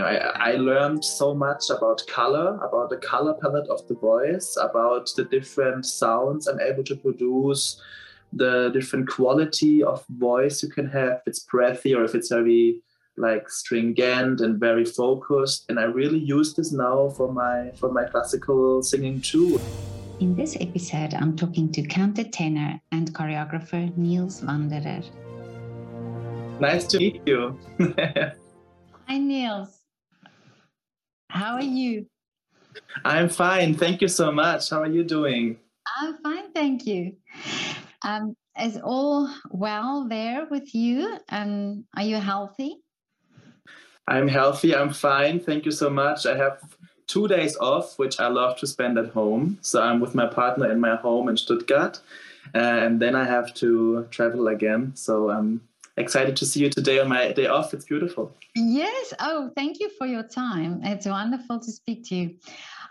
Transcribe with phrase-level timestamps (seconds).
[0.00, 5.10] I, I learned so much about color, about the color palette of the voice, about
[5.16, 7.80] the different sounds I'm able to produce,
[8.32, 12.80] the different quality of voice you can have, if it's breathy or if it's very
[13.16, 15.66] like stringent and very focused.
[15.68, 19.60] And I really use this now for my for my classical singing too.
[20.20, 25.02] In this episode, I'm talking to countertenor and choreographer Nils Wanderer.
[26.60, 27.58] Nice to meet you.
[29.08, 29.79] Hi, Nils.
[31.30, 32.06] How are you?
[33.04, 33.74] I'm fine.
[33.74, 34.70] Thank you so much.
[34.70, 35.58] How are you doing?
[36.00, 37.14] I'm fine, thank you.
[38.02, 41.18] Um, is all well there with you?
[41.28, 42.78] And are you healthy?
[44.08, 44.74] I'm healthy.
[44.74, 45.38] I'm fine.
[45.38, 46.26] Thank you so much.
[46.26, 46.58] I have
[47.06, 49.58] two days off, which I love to spend at home.
[49.60, 52.00] So I'm with my partner in my home in Stuttgart.
[52.54, 54.92] Uh, and then I have to travel again.
[54.96, 55.60] So I'm
[56.00, 57.72] excited to see you today on my day off.
[57.74, 58.34] It's beautiful.
[58.54, 59.14] Yes.
[59.20, 60.80] Oh, thank you for your time.
[60.82, 62.36] It's wonderful to speak to you.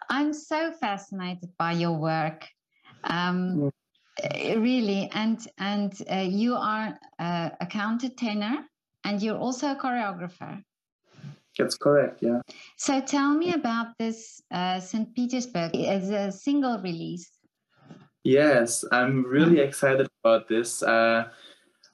[0.10, 2.48] I'm so fascinated by your work.
[3.04, 3.72] Um, mm.
[4.58, 8.66] Really, and and uh, you are uh, a countertenor,
[9.06, 10.62] and you're also a choreographer.
[11.58, 12.22] That's correct.
[12.22, 12.42] Yeah.
[12.78, 15.14] So tell me about this uh, St.
[15.16, 17.30] Petersburg as a single release.
[18.24, 20.84] Yes, I'm really excited about this.
[20.84, 21.30] Uh,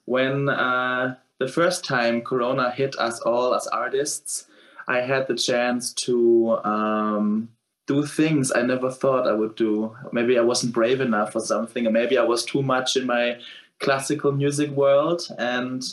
[0.06, 4.46] when uh, the first time Corona hit us all as artists,
[4.88, 7.48] I had the chance to um,
[7.86, 9.94] do things I never thought I would do.
[10.12, 13.38] Maybe I wasn't brave enough or something, or maybe I was too much in my
[13.80, 15.22] classical music world.
[15.38, 15.84] And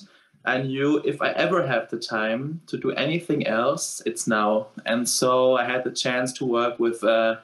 [0.45, 4.67] I knew if I ever have the time to do anything else, it's now.
[4.85, 7.37] And so I had the chance to work with uh,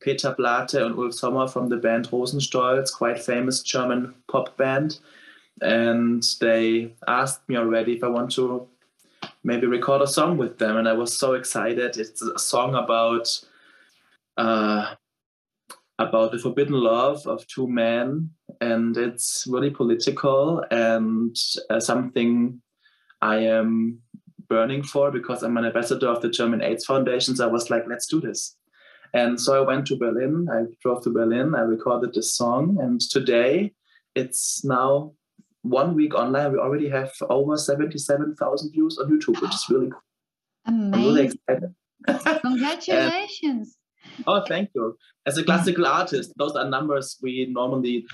[0.00, 4.98] Peter Plate and Ulf Sommer from the band Rosenstolz, quite famous German pop band
[5.62, 8.68] and they asked me already if I want to
[9.44, 11.96] maybe record a song with them, and I was so excited.
[11.96, 13.28] It's a song about
[14.36, 14.94] uh,
[15.98, 21.36] about the forbidden love of two men, and it's really political and
[21.70, 22.60] uh, something
[23.20, 24.00] I am
[24.48, 27.36] burning for because I'm an ambassador of the German AIDS Foundation.
[27.36, 28.56] So I was like, let's do this.
[29.14, 30.48] And so I went to Berlin.
[30.50, 31.54] I drove to Berlin.
[31.54, 33.74] I recorded this song, and today
[34.14, 35.12] it's now
[35.62, 40.02] one week online, we already have over 77,000 views on YouTube, which is really cool.
[40.66, 40.94] Amazing.
[40.94, 42.40] I'm really excited.
[42.40, 43.76] Congratulations.
[44.16, 44.96] and, oh, thank you.
[45.26, 48.04] As a classical artist, those are numbers we normally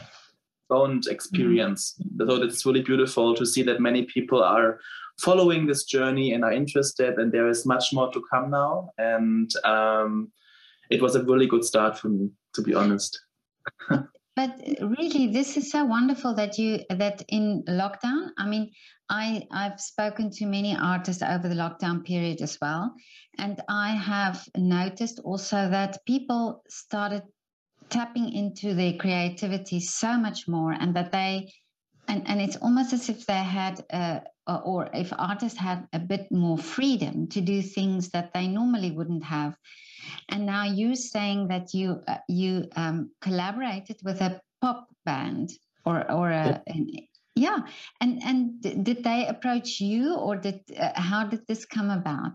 [0.69, 1.99] don't experience.
[2.19, 2.29] Mm.
[2.29, 4.79] So it's really beautiful to see that many people are
[5.21, 8.91] following this journey and are interested, and there is much more to come now.
[8.99, 10.31] And um,
[10.91, 13.19] it was a really good start for me, to be honest.
[14.39, 14.57] but
[15.01, 18.71] really this is so wonderful that you that in lockdown i mean
[19.11, 22.95] i i've spoken to many artists over the lockdown period as well
[23.39, 27.23] and i have noticed also that people started
[27.91, 31.53] tapping into their creativity so much more and that they
[32.07, 34.21] and, and it's almost as if they had uh,
[34.65, 39.25] or if artists had a bit more freedom to do things that they normally wouldn't
[39.25, 39.57] have
[40.29, 45.51] and now you saying that you uh, you um, collaborated with a pop band
[45.85, 47.01] or or a, yeah.
[47.35, 47.59] yeah.
[48.01, 52.35] And and did they approach you or did uh, how did this come about?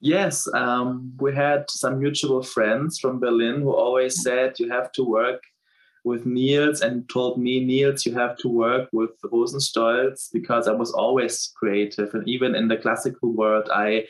[0.00, 5.04] Yes, um, we had some mutual friends from Berlin who always said you have to
[5.04, 5.40] work
[6.04, 10.92] with Nils and told me, Nils, you have to work with Rosenstolz because I was
[10.92, 12.12] always creative.
[12.14, 14.06] And even in the classical world, I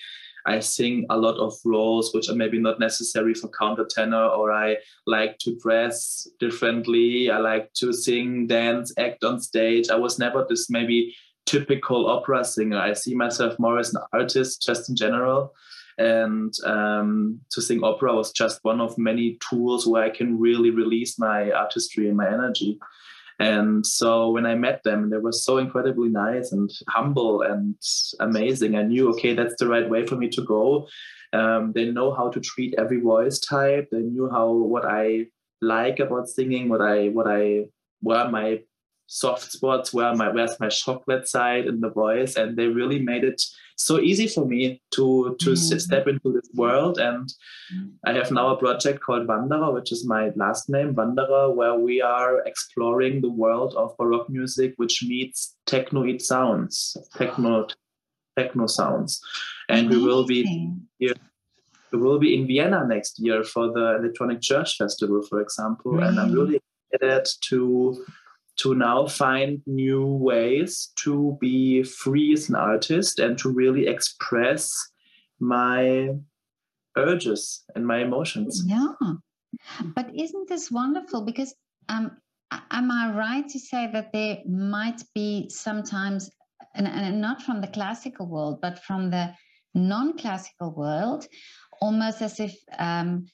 [0.47, 4.77] I sing a lot of roles which are maybe not necessary for countertenor, or I
[5.07, 7.31] like to dress differently.
[7.31, 9.89] I like to sing, dance, act on stage.
[9.89, 11.15] I was never this maybe
[11.47, 12.79] typical opera singer.
[12.79, 15.53] I see myself more as an artist just in general.
[15.99, 20.71] And um, to sing opera was just one of many tools where I can really
[20.71, 22.79] release my artistry and my energy.
[23.39, 27.75] And so when I met them, they were so incredibly nice and humble and
[28.21, 28.77] amazing.
[28.77, 30.89] I knew, okay, that's the right way for me to go.
[31.33, 33.89] Um, they know how to treat every voice type.
[33.91, 35.27] They knew how what I
[35.61, 37.67] like about singing, what I what I
[38.01, 38.61] where my
[39.13, 43.25] soft spots, where my where's my chocolate side in the voice, and they really made
[43.25, 43.43] it
[43.77, 45.79] so easy for me to to mm-hmm.
[45.79, 46.99] step into this world.
[46.99, 47.89] And mm-hmm.
[48.07, 52.01] I have now a project called Wanderer, which is my last name, Wanderer, where we
[52.01, 57.67] are exploring the world of Baroque music, which meets technoid sounds, techno
[58.37, 59.21] techno sounds,
[59.69, 60.03] and Amazing.
[60.03, 60.41] we will be
[60.99, 61.15] here.
[61.93, 66.09] We will be in Vienna next year for the Electronic Church Festival, for example, mm.
[66.09, 66.59] and I'm really
[66.91, 68.03] excited to
[68.63, 74.71] to now find new ways to be free as an artist and to really express
[75.41, 76.11] my
[76.97, 78.63] urges and my emotions.
[78.67, 78.93] Yeah.
[79.95, 81.25] But isn't this wonderful?
[81.25, 81.55] Because
[81.89, 82.17] um,
[82.71, 86.31] am I right to say that there might be sometimes,
[86.75, 89.35] and, and not from the classical world, but from the
[89.75, 91.27] non classical world,
[91.81, 93.27] almost as if um,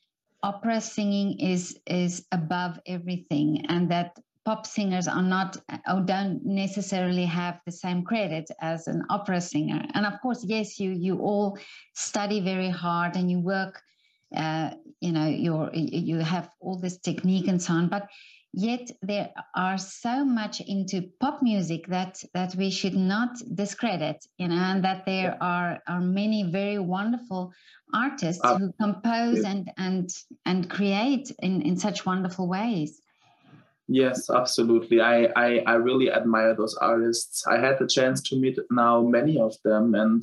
[0.42, 4.16] opera singing is is above everything and that
[4.48, 5.58] pop singers are not
[5.92, 9.82] or don't necessarily have the same credit as an opera singer.
[9.92, 11.58] And of course yes you you all
[11.92, 13.74] study very hard and you work
[14.34, 18.04] uh, you know your you have all this technique and so on but
[18.54, 24.48] yet there are so much into pop music that that we should not discredit you
[24.48, 27.52] know and that there are are many very wonderful
[27.92, 29.50] artists uh, who compose yeah.
[29.50, 30.08] and and
[30.46, 33.02] and create in in such wonderful ways
[33.88, 35.00] Yes, absolutely.
[35.00, 37.46] I, I, I really admire those artists.
[37.46, 40.22] I had the chance to meet now many of them, and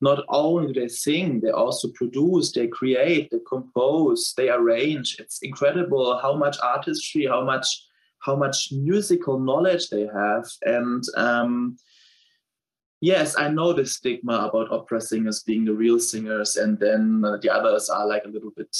[0.00, 5.16] not only they sing, they also produce, they create, they compose, they arrange.
[5.18, 7.66] It's incredible how much artistry, how much
[8.20, 11.76] how much musical knowledge they have, and um,
[13.02, 17.36] yes, I know the stigma about opera singers being the real singers, and then uh,
[17.42, 18.74] the others are like a little bit.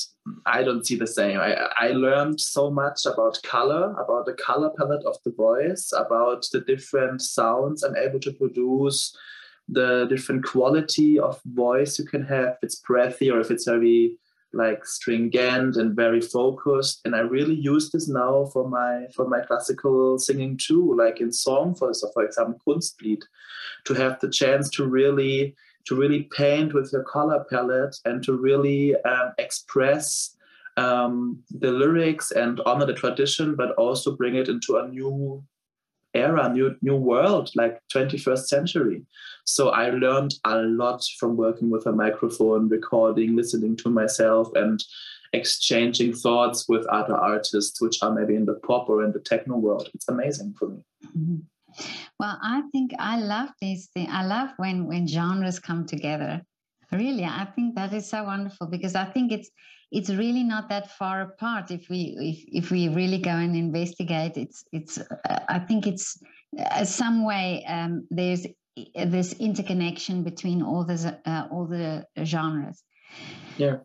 [0.46, 1.38] I don't see the same.
[1.38, 6.46] I, I learned so much about color, about the color palette of the voice, about
[6.52, 9.14] the different sounds I'm able to produce,
[9.68, 12.50] the different quality of voice you can have.
[12.54, 14.16] If it's breathy or if it's very
[14.52, 17.00] like stringent and very focused.
[17.04, 21.32] And i really use this now for my for my classical singing too like in
[21.32, 23.22] song for so for example kunstlied
[23.84, 25.54] to have the chance to really
[25.84, 30.36] to really paint with your color palette and to really um, express
[30.76, 35.42] um, the lyrics and honor the tradition but also bring it into a new
[36.14, 39.02] era, new new world, like 21st century.
[39.44, 44.82] So I learned a lot from working with a microphone, recording, listening to myself, and
[45.32, 49.56] exchanging thoughts with other artists, which are maybe in the pop or in the techno
[49.56, 49.88] world.
[49.94, 50.84] It's amazing for me.
[51.16, 51.36] Mm-hmm.
[52.20, 54.10] Well, I think I love these things.
[54.12, 56.42] I love when when genres come together.
[56.92, 59.50] Really, I think that is so wonderful because I think it's
[59.92, 64.36] it's really not that far apart if we if, if we really go and investigate.
[64.36, 66.18] It's it's uh, i think it's
[66.58, 68.46] uh, some way um, there's
[68.96, 72.82] this interconnection between all the uh, all the genres.
[73.58, 73.76] Yeah.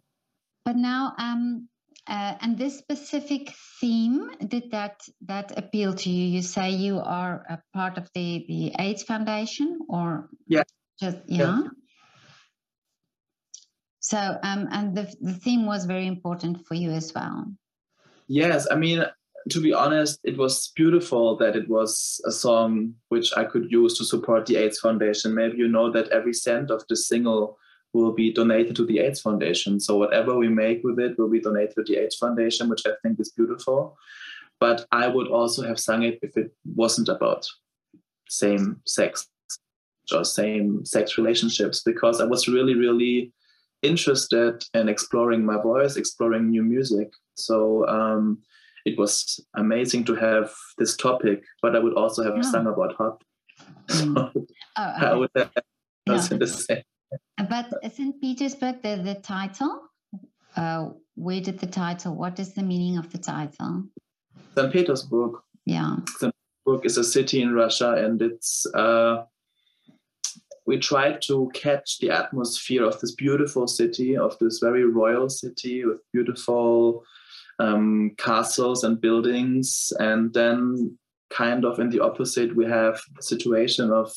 [0.64, 1.68] But now um
[2.08, 6.26] uh, and this specific theme did that that appeal to you?
[6.36, 10.64] You say you are a part of the the aids foundation or yeah.
[11.02, 11.64] just yeah.
[11.64, 11.70] yeah.
[14.00, 17.52] So, um, and the, the theme was very important for you as well.
[18.28, 19.06] Yes, I mean,
[19.50, 23.98] to be honest, it was beautiful that it was a song which I could use
[23.98, 25.34] to support the AIDS Foundation.
[25.34, 27.58] Maybe you know that every cent of the single
[27.94, 29.80] will be donated to the AIDS Foundation.
[29.80, 32.92] So whatever we make with it will be donated to the AIDS Foundation, which I
[33.02, 33.98] think is beautiful.
[34.60, 37.48] But I would also have sung it if it wasn't about
[38.28, 39.28] same sex
[40.14, 43.32] or same sex relationships because I was really, really
[43.82, 47.10] interested in exploring my voice, exploring new music.
[47.36, 48.40] So um,
[48.86, 52.52] it was amazing to have this topic, but I would also have yeah.
[52.52, 53.22] sung about hot.
[53.88, 54.34] Mm.
[54.34, 54.46] So
[54.78, 55.52] oh, I would have
[56.08, 56.28] yeah.
[56.32, 56.84] the same.
[57.50, 58.20] But St.
[58.20, 59.82] Petersburg, the, the title,
[60.56, 63.84] uh, where did the title, what is the meaning of the title?
[64.56, 64.74] St.
[64.74, 65.34] Petersburg.
[65.66, 65.98] Yeah.
[66.18, 66.34] St.
[66.66, 69.24] Petersburg is a city in Russia and it's uh,
[70.68, 75.86] we tried to catch the atmosphere of this beautiful city, of this very royal city
[75.86, 77.04] with beautiful
[77.58, 79.94] um, castles and buildings.
[80.00, 80.98] And then,
[81.30, 84.14] kind of in the opposite, we have the situation of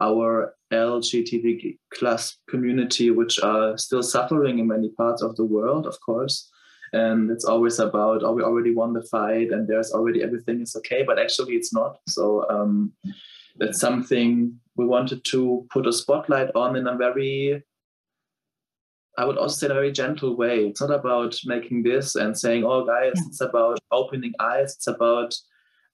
[0.00, 6.00] our LGBTQ plus community, which are still suffering in many parts of the world, of
[6.00, 6.50] course.
[6.92, 10.74] And it's always about, oh, we already won the fight and there's already everything is
[10.76, 11.98] okay, but actually it's not.
[12.08, 12.92] So um,
[13.58, 17.62] that's something we wanted to put a spotlight on in a very
[19.18, 20.66] I would also say in a very gentle way.
[20.66, 23.22] It's not about making this and saying, "Oh, guys," yeah.
[23.26, 24.76] it's about opening eyes.
[24.76, 25.34] It's about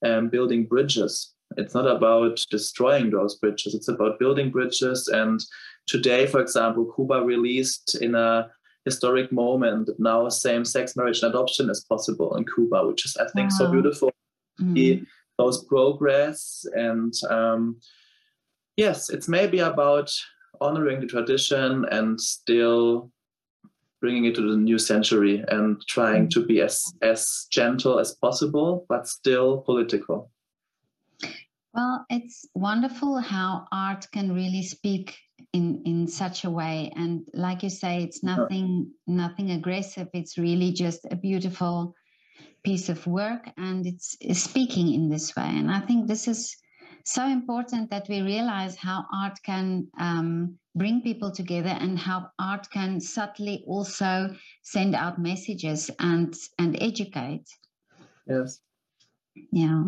[0.05, 1.33] um, building bridges.
[1.57, 3.73] It's not about destroying those bridges.
[3.73, 5.07] It's about building bridges.
[5.07, 5.39] And
[5.87, 8.51] today, for example, Cuba released in a
[8.83, 13.27] historic moment that now same-sex marriage and adoption is possible in Cuba, which is, I
[13.29, 13.57] think, wow.
[13.57, 14.11] so beautiful.
[14.61, 15.03] Mm-hmm.
[15.39, 17.79] Those progress and um,
[18.77, 20.11] yes, it's maybe about
[20.61, 23.11] honoring the tradition and still
[24.01, 28.85] bringing it to the new century and trying to be as as gentle as possible
[28.87, 30.29] but still political.
[31.73, 35.17] Well it's wonderful how art can really speak
[35.53, 36.91] in in such a way.
[36.95, 40.07] And like you say it's nothing nothing aggressive.
[40.13, 41.95] It's really just a beautiful
[42.63, 45.51] piece of work and it's, it's speaking in this way.
[45.59, 46.57] And i think this is
[47.05, 52.67] so important that we realize how art can um, bring people together and how art
[52.71, 57.47] can subtly also send out messages and and educate
[58.27, 58.59] yes
[59.51, 59.83] yeah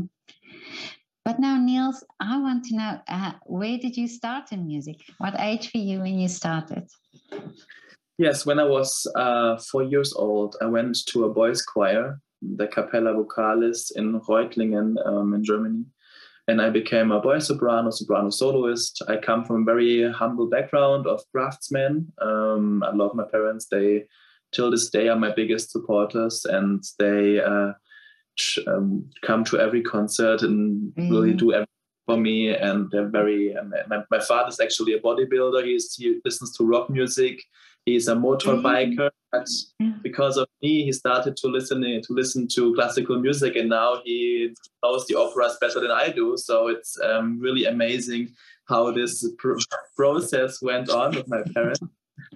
[1.28, 4.96] but now, Nils, I want to know uh, where did you start in music?
[5.18, 6.88] What age were you when you started?
[8.18, 12.66] Yes, when I was uh, four years old, I went to a boys' choir, the
[12.68, 15.84] Capella Vocalis in Reutlingen um, in Germany.
[16.50, 19.02] And I became a boy soprano, soprano soloist.
[19.10, 22.12] I come from a very humble background of craftsmen.
[22.22, 23.68] Um, I love my parents.
[23.70, 24.06] They,
[24.54, 27.74] till this day, are my biggest supporters, and they uh,
[28.66, 31.12] um, come to every concert and mm.
[31.12, 31.68] really do everything
[32.06, 32.56] for me.
[32.56, 33.54] And they're very.
[33.58, 35.66] Um, my, my father is actually a bodybuilder.
[35.66, 37.44] He's, he listens to rock music.
[37.88, 39.48] He's a motorbiker, but
[40.04, 44.54] because of me, he started to listen to listen to classical music, and now he
[44.84, 46.36] knows the operas better than I do.
[46.36, 48.36] So it's um, really amazing
[48.68, 49.26] how this
[49.96, 51.80] process went on with my parents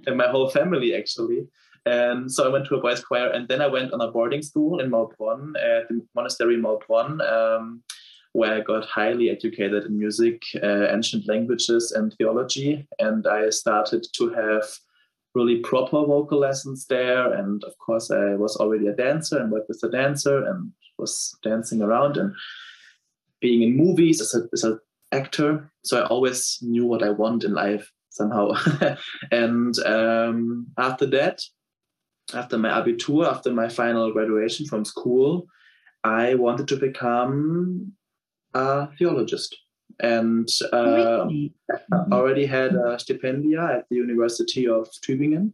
[0.05, 1.50] and my whole family, actually.
[1.86, 4.43] And so I went to a boys' choir, and then I went on a boarding
[4.43, 7.84] school in Maulbronn, at the monastery Maulbronn, um,
[8.31, 12.88] where I got highly educated in music, uh, ancient languages, and theology.
[13.00, 14.63] And I started to have
[15.33, 17.31] really proper vocal lessons there.
[17.33, 21.35] And of course, I was already a dancer and worked with a dancer and was
[21.43, 22.33] dancing around and
[23.39, 24.79] being in movies as a as an
[25.11, 25.71] actor.
[25.83, 28.51] So I always knew what I want in life somehow.
[29.31, 31.41] and um, after that,
[32.33, 35.47] after my abitur, after my final graduation from school,
[36.03, 37.93] I wanted to become
[38.53, 39.55] a theologist.
[40.01, 41.53] And uh, really?
[41.70, 45.51] I already had a stipendia at the University of Tübingen.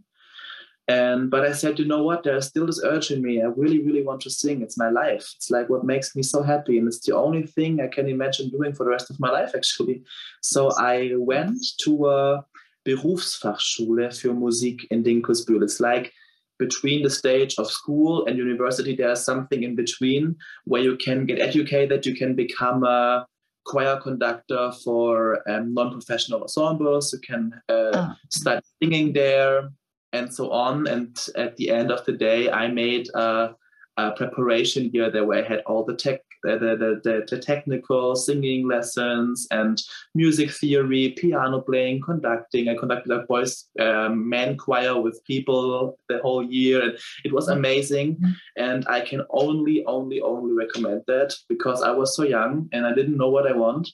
[0.88, 2.24] And but I said, you know what?
[2.24, 3.42] There's still this urge in me.
[3.42, 4.62] I really, really want to sing.
[4.62, 5.34] It's my life.
[5.36, 8.50] It's like what makes me so happy, and it's the only thing I can imagine
[8.50, 10.04] doing for the rest of my life, actually.
[10.42, 12.46] So I went to a
[12.88, 15.62] Berufsfachschule für Musik in Dinkelsbühl.
[15.62, 16.14] It's like
[16.58, 21.40] between the stage of school and university, there's something in between where you can get
[21.40, 23.28] educated, you can become a
[23.68, 28.14] choir conductor for um, non-professional ensembles, you can uh, oh.
[28.30, 29.70] start singing there,
[30.14, 30.88] and so on.
[30.88, 33.56] And at the end of the day, I made a,
[33.98, 36.22] a preparation year there where I had all the tech
[36.56, 39.82] the, the, the, the, technical singing lessons and
[40.16, 42.70] music theory, piano playing, conducting.
[42.70, 47.48] I conducted a voice um, man choir with people the whole year, and it was
[47.48, 48.16] amazing.
[48.16, 48.32] Mm-hmm.
[48.58, 52.94] And I can only, only, only recommend that because I was so young and I
[52.94, 53.90] didn't know what I want.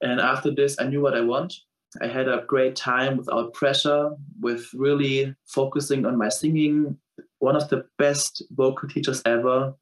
[0.00, 1.54] And after this, I knew what I want.
[2.00, 4.10] I had a great time without pressure,
[4.40, 6.96] with really focusing on my singing.
[7.38, 9.74] One of the best vocal teachers ever,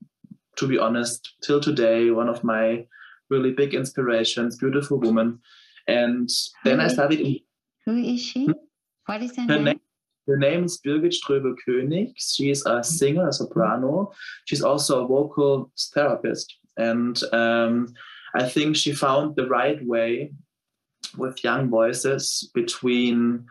[0.57, 2.87] to be honest, till today, one of my
[3.31, 5.41] really big inspirations, beautiful woman.
[5.89, 6.29] And
[6.65, 7.45] then I studied.
[7.85, 8.47] Who is she?
[8.47, 8.53] Hmm?
[9.07, 9.65] What is her, her name?
[9.65, 9.81] name?
[10.27, 12.15] Her name is Birgit Ströbel-König.
[12.17, 14.13] She is a singer, a soprano.
[14.47, 16.53] She's also a vocal therapist.
[16.77, 17.95] And um,
[18.35, 20.33] I think she found the right way
[21.17, 23.47] with young voices between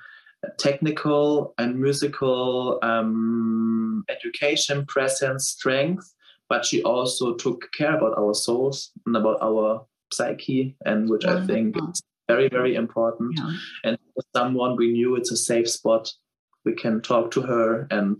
[0.57, 6.13] technical and musical um, education, presence, strength,
[6.49, 11.45] but she also took care about our souls and about our psyche, and which I
[11.45, 13.37] think is very, very important.
[13.37, 13.51] Yeah.
[13.83, 13.97] And
[14.35, 16.11] someone we knew it's a safe spot.
[16.63, 18.19] We can talk to her and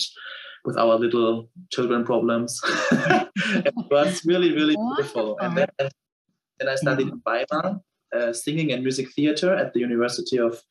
[0.65, 2.59] with our little children problems.
[2.91, 5.37] it was really, really beautiful.
[5.39, 7.13] And then, then I studied yeah.
[7.13, 7.81] in Weimar,
[8.15, 10.61] uh, singing and music theater at the University of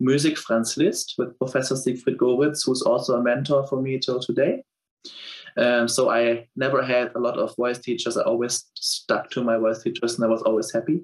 [0.00, 4.62] Music Franz Liszt with Professor Siegfried Goritz, who's also a mentor for me till today.
[5.56, 8.16] Um, so I never had a lot of voice teachers.
[8.16, 11.02] I always stuck to my voice teachers, and I was always happy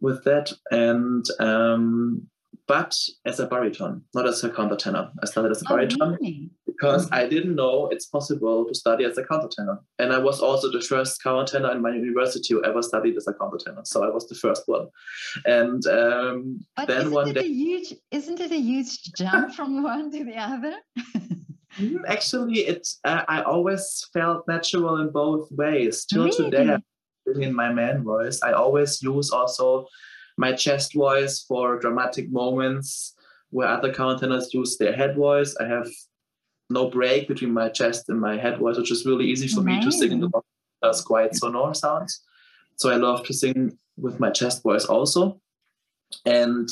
[0.00, 0.52] with that.
[0.70, 2.28] And um,
[2.68, 5.10] but as a baritone, not as a countertenor.
[5.22, 6.50] I started as a oh, baritone really?
[6.66, 9.78] because I didn't know it's possible to study as a countertenor.
[9.98, 13.32] And I was also the first countertenor in my university who ever studied as a
[13.32, 13.86] countertenor.
[13.86, 14.88] So I was the first one.
[15.46, 17.48] And um, then one day.
[17.48, 20.74] Huge, isn't it a huge jump from one to the other?
[21.78, 26.04] Mm, actually, it's uh, I always felt natural in both ways.
[26.04, 26.50] Till really?
[26.50, 28.40] today, I'm in my man voice.
[28.42, 29.86] I always use also
[30.36, 33.14] my chest voice for dramatic moments
[33.50, 35.56] where other countertenors use their head voice.
[35.60, 35.88] I have
[36.70, 39.78] no break between my chest and my head voice, which is really easy for Amazing.
[39.78, 40.46] me to sing in the box.
[40.82, 42.22] Does quite sonor sounds.
[42.76, 45.40] So I love to sing with my chest voice also.
[46.24, 46.68] And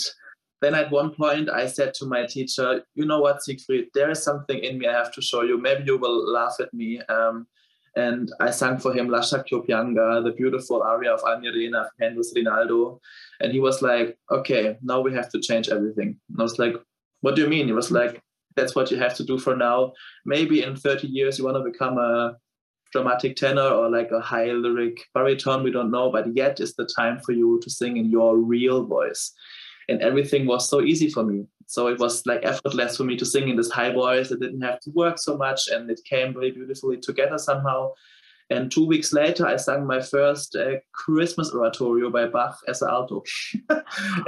[0.66, 4.25] then at one point I said to my teacher, you know what, Siegfried, there is
[4.25, 5.58] something in me I have to show you.
[5.58, 7.00] Maybe you will laugh at me.
[7.02, 7.46] Um,
[7.94, 12.32] and I sang for him Lascia ch'io pianga, the beautiful aria of Almirena of Handel's
[12.35, 13.00] Rinaldo.
[13.40, 16.18] And he was like, okay, now we have to change everything.
[16.30, 16.75] And I was like,
[17.20, 17.68] what do you mean?
[17.68, 18.20] He was like,
[18.56, 19.92] that's what you have to do for now.
[20.25, 22.37] Maybe in 30 years you want to become a
[22.90, 26.88] dramatic tenor or like a high lyric baritone, we don't know, but yet is the
[26.96, 29.32] time for you to sing in your real voice.
[29.88, 31.46] And everything was so easy for me.
[31.66, 34.32] So it was like effortless for me to sing in this high voice.
[34.32, 37.92] I didn't have to work so much and it came very beautifully together somehow.
[38.48, 42.90] And two weeks later, I sang my first uh, Christmas oratorio by Bach as an
[42.90, 43.24] alto.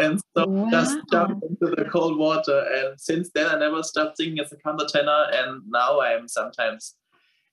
[0.00, 0.68] and so wow.
[0.70, 2.66] just jumped into the cold water.
[2.74, 5.32] And since then, I never stopped singing as a countertenor.
[5.32, 6.96] And now I am sometimes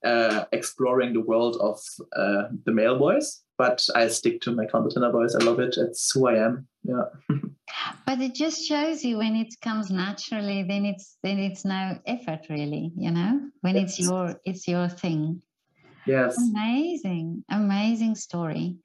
[0.04, 1.80] uh, exploring the world of
[2.16, 5.36] uh, the male voice, but I stick to my countertenor voice.
[5.38, 5.76] I love it.
[5.76, 6.66] It's who I am.
[6.86, 7.38] Yeah.
[8.06, 12.46] but it just shows you when it comes naturally, then it's then it's no effort
[12.48, 12.92] really.
[12.96, 13.84] You know, when yes.
[13.84, 15.42] it's your it's your thing.
[16.06, 16.38] Yes.
[16.38, 18.76] Amazing, amazing story,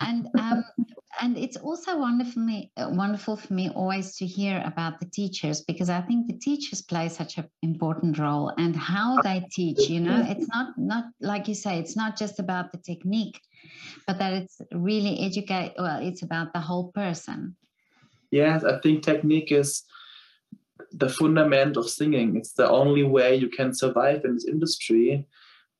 [0.00, 0.64] and um,
[1.20, 5.90] and it's also wonderful me wonderful for me always to hear about the teachers because
[5.90, 9.90] I think the teachers play such an important role and how they teach.
[9.90, 13.38] You know, it's not not like you say, it's not just about the technique,
[14.06, 15.74] but that it's really educate.
[15.78, 17.56] Well, it's about the whole person.
[18.30, 19.82] Yes, I think technique is
[20.92, 22.36] the fundament of singing.
[22.36, 25.26] It's the only way you can survive in this industry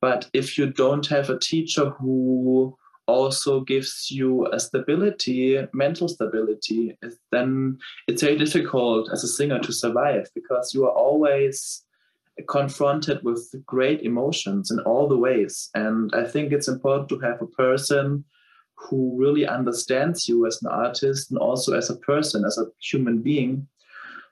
[0.03, 2.77] but if you don't have a teacher who
[3.07, 6.97] also gives you a stability, mental stability,
[7.31, 7.77] then
[8.09, 11.85] it's very difficult as a singer to survive because you are always
[12.47, 15.69] confronted with great emotions in all the ways.
[15.75, 18.25] And I think it's important to have a person
[18.75, 23.21] who really understands you as an artist and also as a person, as a human
[23.21, 23.67] being.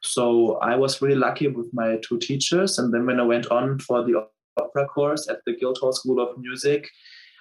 [0.02, 2.80] So I was really lucky with my two teachers.
[2.80, 4.26] And then when I went on for the
[4.58, 6.90] opera course at the Guildhall School of Music,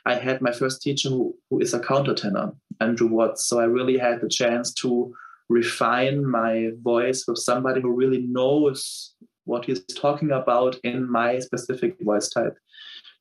[0.06, 3.46] I had my first teacher who, who is a countertenor, Andrew Watts.
[3.46, 5.12] So I really had the chance to
[5.48, 9.14] refine my voice with somebody who really knows
[9.50, 12.56] what he's talking about in my specific voice type.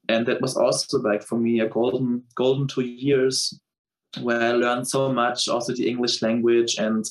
[0.08, 3.60] And that was also like for me a golden golden two years
[4.22, 7.06] where I learned so much, also the English language and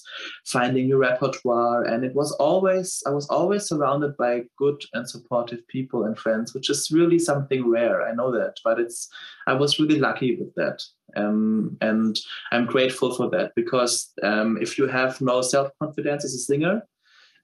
[0.46, 1.84] finding new repertoire.
[1.84, 6.54] And it was always, I was always surrounded by good and supportive people and friends,
[6.54, 8.02] which is really something rare.
[8.02, 9.08] I know that, but it's,
[9.46, 10.82] I was really lucky with that.
[11.16, 12.18] Um, and
[12.50, 16.82] I'm grateful for that because um, if you have no self confidence as a singer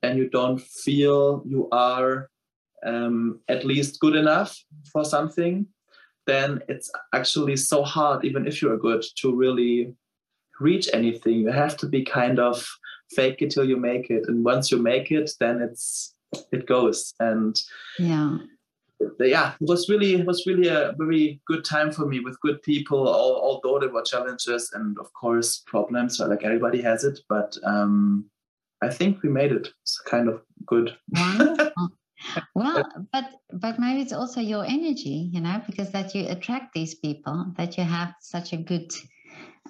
[0.05, 2.29] and you don't feel you are
[2.85, 4.57] um, at least good enough
[4.93, 5.67] for something,
[6.27, 9.95] then it's actually so hard, even if you're good, to really
[10.61, 11.35] reach anything.
[11.35, 12.67] You have to be kind of
[13.11, 14.25] fake it till you make it.
[14.29, 16.15] And once you make it, then it's
[16.53, 17.15] it goes.
[17.21, 17.61] And
[17.99, 18.39] yeah.
[19.19, 22.63] Yeah, it was really it was really a very good time for me with good
[22.63, 23.07] people.
[23.09, 27.19] All, although there were challenges and of course problems, like everybody has it.
[27.29, 28.31] But um,
[28.83, 29.69] I think we made it.
[29.83, 30.97] It's kind of good.
[32.55, 32.83] well
[33.13, 37.53] but but maybe it's also your energy you know because that you attract these people
[37.59, 38.91] that you have such a good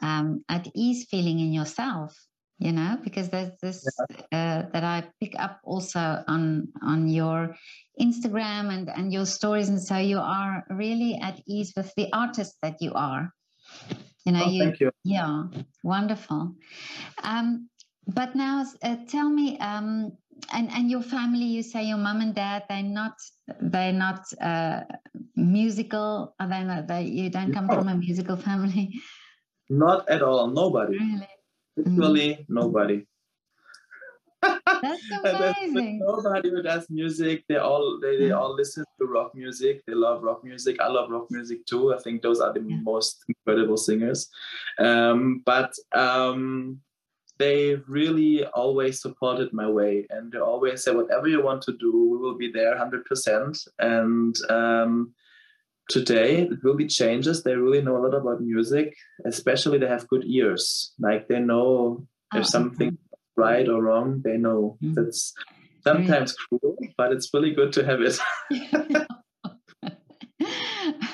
[0.03, 2.15] um, at ease feeling in yourself
[2.59, 3.85] you know because there's this
[4.31, 7.57] uh, that i pick up also on on your
[8.01, 9.69] instagram and and your stories.
[9.69, 13.33] And so you are really at ease with the artist that you are.
[14.25, 14.91] You know oh, you, thank you.
[15.05, 15.45] Yeah
[15.83, 16.55] wonderful.
[17.23, 17.69] Um
[18.09, 20.13] but now uh, tell me um
[20.53, 23.15] and and your family you say your mom and dad they're not
[23.61, 24.81] they're not uh,
[25.37, 27.75] musical are they not they you don't come no.
[27.75, 28.93] from a musical family?
[29.71, 30.99] Not at all nobody.
[30.99, 31.29] Really?
[31.77, 32.55] Literally mm-hmm.
[32.55, 33.07] nobody.
[34.43, 36.01] That's amazing.
[36.01, 37.45] nobody who does music.
[37.49, 38.37] They all they, they mm.
[38.37, 39.83] all listen to rock music.
[39.87, 40.81] They love rock music.
[40.81, 41.95] I love rock music too.
[41.95, 42.77] I think those are the yeah.
[42.83, 44.29] most incredible singers.
[44.79, 46.81] Um, but um,
[47.45, 51.91] they really always supported my way and they always said whatever you want to do
[52.11, 55.13] we will be there 100% and um,
[55.91, 57.43] today it will be changes.
[57.43, 60.65] They really know a lot about music especially they have good ears.
[60.99, 62.99] Like they know if oh, something okay.
[63.37, 64.79] right or wrong they know.
[64.83, 64.95] Mm-hmm.
[64.95, 65.35] that's
[65.89, 68.17] sometimes cruel but it's really good to have it.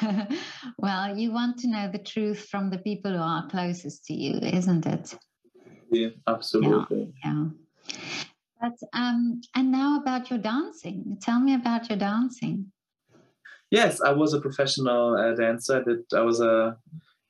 [0.78, 4.38] Well you want to know the truth from the people who are closest to you
[4.60, 5.06] isn't it
[6.26, 7.12] absolutely.
[7.24, 7.44] Yeah,
[7.88, 7.94] yeah.
[8.60, 11.16] But um, and now about your dancing.
[11.20, 12.72] Tell me about your dancing.
[13.70, 15.80] Yes, I was a professional uh, dancer.
[15.80, 16.00] I did.
[16.14, 16.76] I was a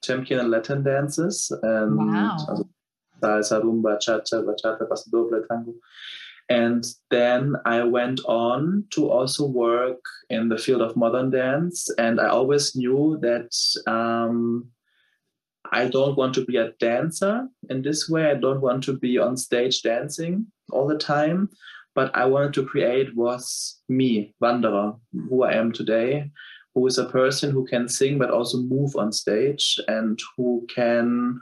[0.02, 2.36] champion in Latin dances, and wow.
[3.22, 5.74] salsa, rumba, cha-cha, bachata, paso doble, tango.
[6.48, 11.88] And then I went on to also work in the field of modern dance.
[11.96, 13.54] And I always knew that
[13.86, 14.68] um,
[15.72, 18.30] I don't want to be a dancer in this way.
[18.30, 21.50] I don't want to be on stage dancing all the time.
[21.94, 24.94] But I wanted to create was me, Wanderer,
[25.28, 26.30] who I am today,
[26.74, 31.40] who is a person who can sing but also move on stage and who can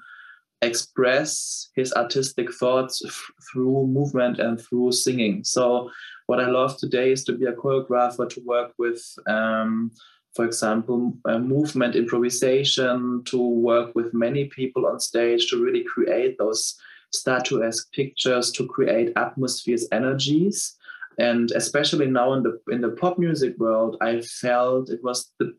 [0.62, 5.45] express his artistic thoughts f- through movement and through singing.
[5.45, 5.91] So,
[6.27, 9.93] what I love today is to be a choreographer, to work with, um,
[10.38, 16.79] for example, movement improvisation, to work with many people on stage, to really create those
[17.12, 20.77] statuesque pictures, to create atmospheres, energies.
[21.18, 25.57] And especially now in the in the pop music world, I felt it was the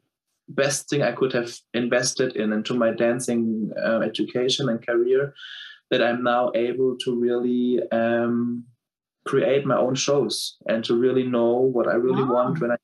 [0.47, 5.33] best thing I could have invested in into my dancing uh, education and career
[5.91, 8.63] that I'm now able to really um,
[9.25, 12.35] create my own shows and to really know what I really wow.
[12.35, 12.77] want when I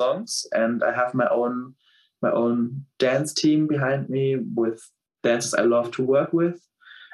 [0.00, 0.46] songs.
[0.52, 1.74] And I have my own
[2.22, 4.80] my own dance team behind me with
[5.22, 6.58] dancers I love to work with.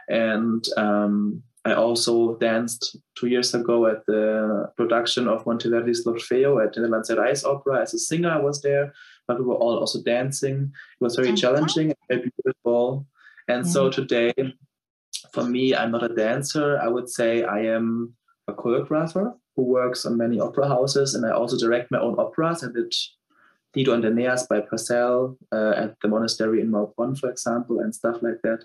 [0.09, 6.73] And um, I also danced two years ago at the production of Monteverdi's L'Orfeo at
[6.73, 7.83] the Lancerais Opera.
[7.83, 8.93] As a singer, I was there,
[9.29, 10.73] but we were all also dancing.
[11.01, 13.07] It was very challenging and very beautiful.
[13.49, 13.73] And yeah.
[13.73, 14.33] so today,
[15.35, 16.79] for me, I'm not a dancer.
[16.81, 18.15] I would say I am
[18.49, 22.65] a choreographer who works on many opera houses, and I also direct my own operas.
[22.65, 22.95] I did
[23.73, 28.23] Dido and Aeneas by Purcell uh, at the monastery in Maulbronn, for example, and stuff
[28.23, 28.65] like that.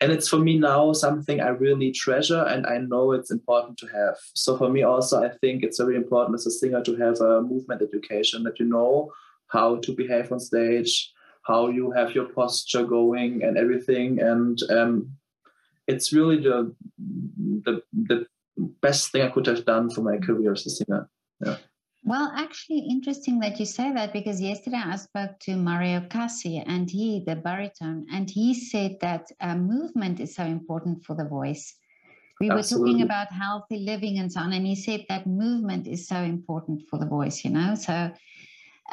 [0.00, 3.86] And it's for me now something I really treasure, and I know it's important to
[3.88, 4.16] have.
[4.34, 7.42] So for me also, I think it's very important as a singer to have a
[7.42, 9.12] movement education that you know
[9.48, 14.20] how to behave on stage, how you have your posture going, and everything.
[14.20, 15.10] And um,
[15.88, 16.72] it's really the,
[17.66, 18.26] the the
[18.58, 21.08] best thing I could have done for my career as a singer.
[21.44, 21.56] Yeah.
[22.04, 26.88] Well, actually, interesting that you say that because yesterday I spoke to Mario Cassi and
[26.88, 31.74] he, the baritone, and he said that uh, movement is so important for the voice.
[32.40, 32.92] We Absolutely.
[32.92, 36.16] were talking about healthy living and so on, and he said that movement is so
[36.16, 38.12] important for the voice, you know, so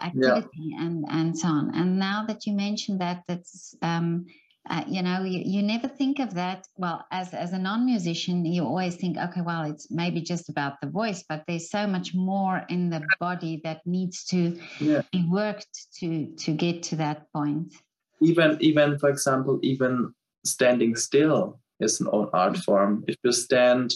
[0.01, 0.82] activity yeah.
[0.82, 1.73] and, and so on.
[1.75, 4.25] And now that you mentioned that, that's um,
[4.69, 8.63] uh, you know you, you never think of that well as as a non-musician you
[8.63, 12.63] always think okay well it's maybe just about the voice but there's so much more
[12.69, 15.01] in the body that needs to yeah.
[15.12, 17.73] be worked to to get to that point.
[18.21, 23.04] Even even for example even standing still is an own art form.
[23.08, 23.93] If you stand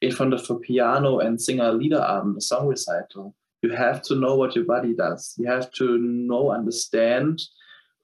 [0.00, 4.14] in front of a piano and sing a liederabend a song recital you have to
[4.14, 5.34] know what your body does.
[5.36, 7.42] You have to know understand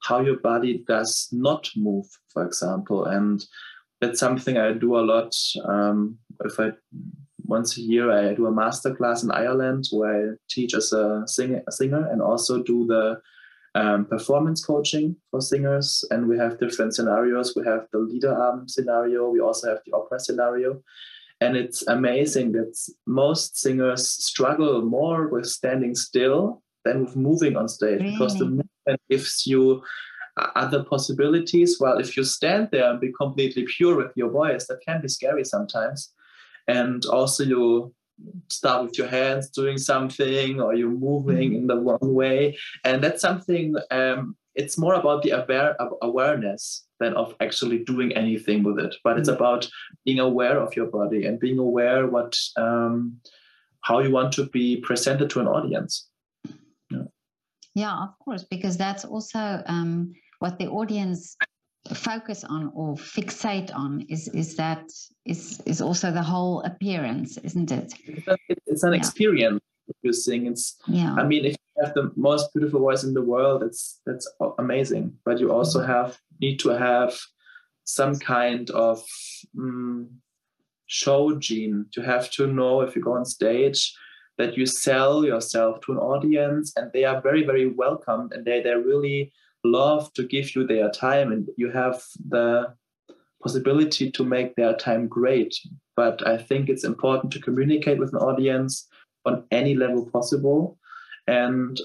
[0.07, 3.05] how your body does not move, for example.
[3.05, 3.43] And
[3.99, 5.35] that's something I do a lot.
[5.65, 6.71] Um, if I
[7.43, 11.23] once a year I do a master class in Ireland where I teach as a,
[11.25, 13.19] sing- a singer and also do the
[13.75, 16.03] um, performance coaching for singers.
[16.11, 17.53] And we have different scenarios.
[17.55, 19.29] We have the Liederabend scenario.
[19.29, 20.81] We also have the opera scenario.
[21.39, 27.67] And it's amazing that most singers struggle more with standing still than with moving on
[27.67, 28.11] stage really?
[28.11, 29.83] because the and gives you
[30.37, 31.77] uh, other possibilities.
[31.79, 35.07] Well, if you stand there and be completely pure with your voice, that can be
[35.07, 36.13] scary sometimes.
[36.67, 37.93] And also, you
[38.49, 42.57] start with your hands doing something or you're moving in the wrong way.
[42.83, 48.63] And that's something, um, it's more about the aware, awareness than of actually doing anything
[48.63, 48.95] with it.
[49.03, 49.35] But it's mm.
[49.35, 49.69] about
[50.03, 53.19] being aware of your body and being aware what um,
[53.81, 56.07] how you want to be presented to an audience.
[57.77, 61.37] Yeah, of course, because that's also um, what the audience
[61.93, 64.91] focus on or fixate on is is that
[65.25, 67.93] is is also the whole appearance, isn't it?
[68.65, 68.97] It's an yeah.
[68.97, 69.61] experience
[70.01, 70.47] you sing.
[70.47, 71.13] It's yeah.
[71.13, 75.13] I mean, if you have the most beautiful voice in the world, it's that's amazing.
[75.23, 75.91] But you also mm-hmm.
[75.91, 77.15] have need to have
[77.83, 79.03] some kind of
[79.55, 80.09] um,
[80.87, 81.85] show gene.
[81.95, 83.93] You have to know if you go on stage
[84.37, 88.61] that you sell yourself to an audience and they are very very welcomed and they,
[88.61, 89.31] they really
[89.63, 92.73] love to give you their time and you have the
[93.41, 95.55] possibility to make their time great.
[95.95, 98.87] But i think it's important to communicate with an audience
[99.25, 100.77] on any level possible
[101.27, 101.79] and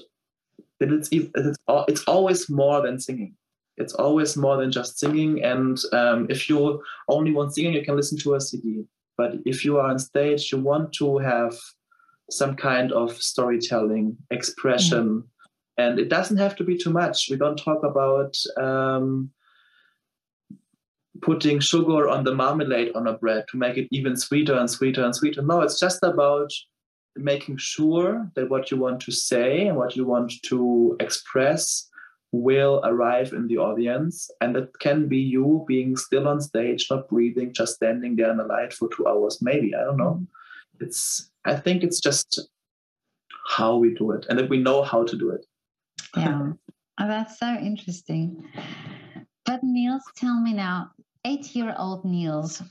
[0.79, 3.35] it's it's, it's always more than singing.
[3.77, 7.95] It's always more than just singing and um, if you only want singing you can
[7.95, 8.85] listen to a cd
[9.17, 11.55] but if you are on stage you want to have
[12.37, 15.83] some kind of storytelling expression mm-hmm.
[15.83, 19.29] and it doesn't have to be too much we don't talk about um,
[21.23, 25.03] putting sugar on the marmalade on a bread to make it even sweeter and sweeter
[25.03, 25.41] and sweeter.
[25.41, 26.51] No, it's just about
[27.15, 31.87] making sure that what you want to say and what you want to express
[32.31, 34.29] will arrive in the audience.
[34.41, 38.37] And it can be you being still on stage, not breathing, just standing there in
[38.37, 39.73] the light for two hours, maybe.
[39.75, 40.25] I don't know.
[40.79, 42.41] It's I think it's just
[43.47, 45.45] how we do it and that we know how to do it.
[46.15, 46.53] Yeah.
[46.99, 48.45] oh, that's so interesting.
[49.45, 50.91] But Nils, tell me now,
[51.25, 52.61] eight-year-old Nils,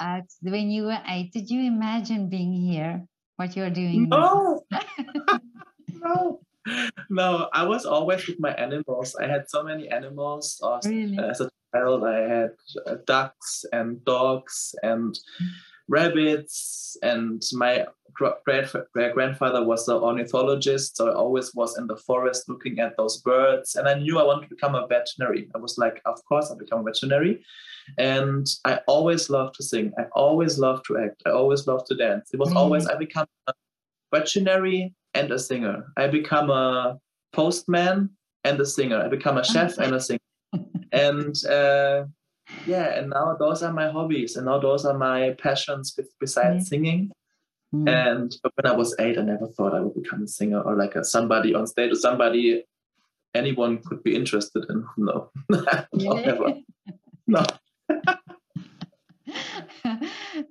[0.00, 3.04] uh, when you were eight, did you imagine being here?
[3.36, 4.08] What you're doing?
[4.08, 4.62] No.
[5.92, 6.40] no
[7.10, 9.14] no, I was always with my animals.
[9.16, 10.60] I had so many animals.
[10.84, 11.18] Really?
[11.18, 12.50] As a child, I had
[12.86, 15.18] uh, ducks and dogs and
[15.88, 16.96] rabbits.
[17.02, 22.78] And my great grandfather was an ornithologist, so I always was in the forest looking
[22.80, 23.76] at those birds.
[23.76, 25.48] And I knew I wanted to become a veterinary.
[25.54, 27.44] I was like, of course, I'll become a veterinary.
[27.98, 29.92] And I always loved to sing.
[29.98, 31.22] I always loved to act.
[31.26, 32.30] I always loved to dance.
[32.32, 32.56] It was mm.
[32.56, 33.52] always I become a
[34.12, 35.84] veterinary and a singer.
[35.96, 36.98] I become a
[37.32, 38.10] postman
[38.44, 39.00] and a singer.
[39.02, 40.18] I become a chef and a singer.
[40.92, 42.04] And uh,
[42.66, 46.68] yeah, and now those are my hobbies, and now those are my passions besides mm.
[46.68, 47.10] singing.
[47.74, 47.88] Mm.
[47.88, 50.94] And when I was eight, I never thought I would become a singer or like
[50.94, 52.64] a somebody on stage or somebody
[53.34, 54.84] anyone could be interested in.
[54.96, 55.30] No,
[55.92, 56.54] no, never.
[57.26, 57.44] No.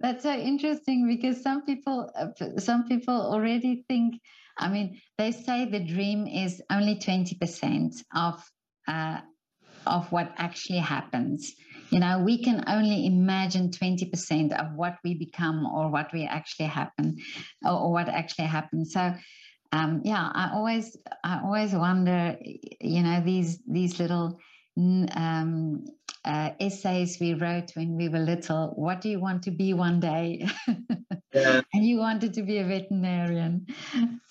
[0.01, 2.27] That's so interesting because some people, uh,
[2.59, 4.21] some people already think
[4.57, 8.43] I mean, they say the dream is only 20% of,
[8.87, 9.19] uh,
[9.85, 11.53] of what actually happens.
[11.89, 16.67] You know, we can only imagine 20% of what we become or what we actually
[16.67, 17.17] happen
[17.63, 18.93] or, or what actually happens.
[18.93, 19.13] So,
[19.71, 22.37] um, yeah, I always, I always wonder,
[22.81, 24.39] you know, these, these little
[24.77, 25.85] um,
[26.25, 28.73] uh, essays we wrote when we were little.
[28.75, 30.47] What do you want to be one day?
[31.33, 31.61] yeah.
[31.73, 33.67] And you wanted to be a veterinarian.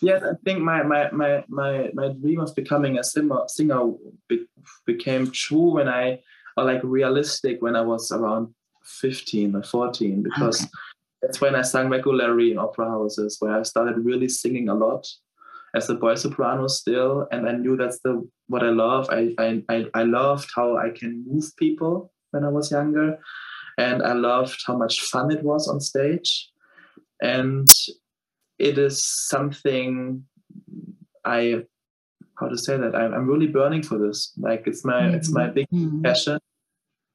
[0.00, 3.92] Yes, I think my my my my, my dream of becoming a singer singer
[4.28, 4.46] be,
[4.86, 6.20] became true when I
[6.56, 10.70] or like realistic when I was around 15 or 14 because okay.
[11.22, 15.06] that's when I sang regularly in opera houses where I started really singing a lot
[15.74, 19.08] as a boy soprano still, and I knew that's the what I love.
[19.10, 19.34] I
[19.68, 23.18] I I loved how I can move people when I was younger,
[23.76, 26.48] and I loved how much fun it was on stage,
[27.20, 27.66] and
[28.58, 30.24] it is something
[31.24, 31.64] I
[32.38, 34.32] how to say that I'm, I'm really burning for this.
[34.38, 35.14] Like it's my mm-hmm.
[35.14, 36.02] it's my big mm-hmm.
[36.02, 36.38] passion,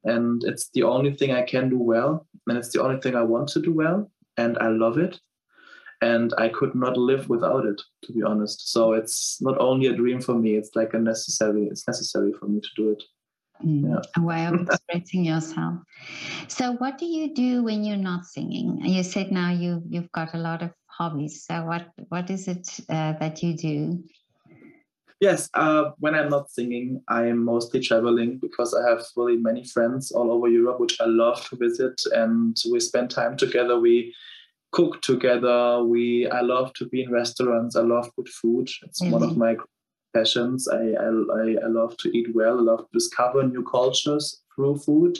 [0.04, 3.24] and it's the only thing I can do well, and it's the only thing I
[3.24, 5.20] want to do well, and I love it
[6.02, 8.72] and I could not live without it, to be honest.
[8.72, 11.66] So it's not only a dream for me; it's like a necessary.
[11.66, 13.04] It's necessary for me to do it.
[13.64, 14.02] Mm, yeah.
[14.16, 15.80] A way of expressing yourself.
[16.48, 18.80] So, what do you do when you're not singing?
[18.86, 21.46] You said now you you've got a lot of hobbies.
[21.46, 24.04] So, what what is it uh, that you do?
[25.20, 29.66] Yes, uh, when I'm not singing, I am mostly traveling because I have really many
[29.66, 33.78] friends all over Europe, which I love to visit, and we spend time together.
[33.78, 34.16] We
[34.72, 35.84] cook together.
[35.84, 37.76] We I love to be in restaurants.
[37.76, 38.70] I love good food.
[38.84, 39.12] It's mm-hmm.
[39.12, 39.40] one of mm-hmm.
[39.40, 39.56] my
[40.14, 40.70] passions.
[40.70, 42.58] I, I I love to eat well.
[42.58, 45.18] I love to discover new cultures through food.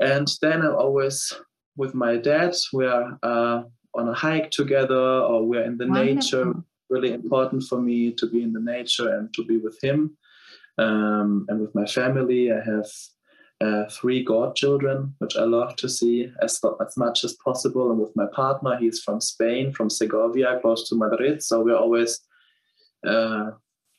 [0.00, 1.34] And then I'm always
[1.76, 2.54] with my dad.
[2.72, 3.62] We're uh,
[3.94, 6.14] on a hike together, or we're in the Wonderful.
[6.14, 6.54] nature.
[6.90, 10.16] Really important for me to be in the nature and to be with him.
[10.78, 12.86] Um, and with my family, I have
[13.60, 17.90] uh, three godchildren, which I love to see as, as much as possible.
[17.90, 21.42] And with my partner, he's from Spain, from Segovia, close to Madrid.
[21.42, 22.20] So we're always
[23.06, 23.50] uh,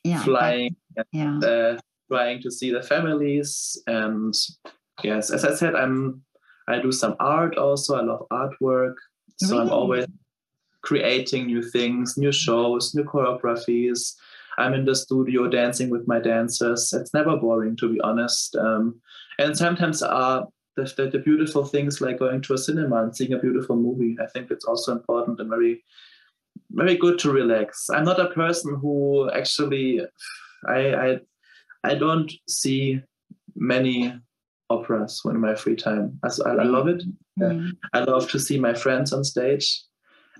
[0.04, 1.78] yeah, flying but, and uh,
[2.10, 3.80] trying to see the families.
[3.86, 4.34] And
[5.02, 6.22] yes, as I said, I'm
[6.68, 7.96] I do some art also.
[7.96, 8.94] I love artwork.
[9.36, 9.60] So really?
[9.60, 10.06] I'm always
[10.82, 14.14] creating new things, new shows, new choreographies.
[14.58, 16.92] I'm in the studio dancing with my dancers.
[16.92, 18.56] It's never boring, to be honest.
[18.56, 19.00] Um,
[19.38, 23.32] and sometimes are the, the, the, beautiful things like going to a cinema and seeing
[23.32, 24.16] a beautiful movie.
[24.22, 25.82] I think it's also important and very,
[26.70, 27.88] very good to relax.
[27.90, 30.00] I'm not a person who actually,
[30.68, 31.18] I, I,
[31.84, 33.00] I don't see
[33.56, 34.14] many
[34.68, 36.18] operas when in my free time.
[36.22, 37.02] I, I love it.
[37.38, 37.72] Mm.
[37.92, 39.82] I love to see my friends on stage.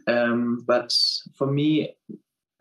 [0.07, 0.95] Um, but
[1.37, 1.95] for me,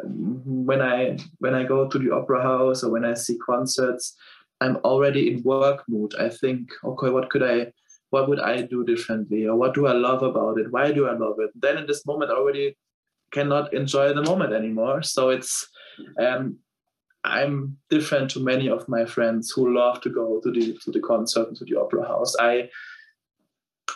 [0.03, 4.15] when I when I go to the opera house or when I see concerts,
[4.61, 6.13] I'm already in work mood.
[6.19, 7.71] I think, okay, what could I,
[8.09, 10.71] what would I do differently, or what do I love about it?
[10.71, 11.51] Why do I love it?
[11.55, 12.77] Then in this moment, I already
[13.31, 15.03] cannot enjoy the moment anymore.
[15.03, 15.67] So it's,
[16.19, 16.57] um,
[17.23, 21.01] I'm different to many of my friends who love to go to the to the
[21.01, 22.35] concert and to the opera house.
[22.39, 22.69] I